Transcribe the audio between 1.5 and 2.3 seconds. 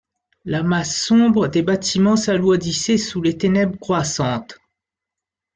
bâtiments